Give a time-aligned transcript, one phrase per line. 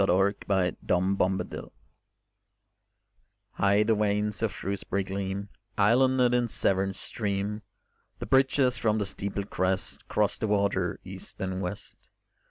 [0.01, 1.69] XXVIII THE WELSH MARCHES
[3.51, 7.61] High the vanes of Shrewsbury gleam Islanded in Severn stream;
[8.17, 11.99] The bridges from the steepled crest Cross the water east and west.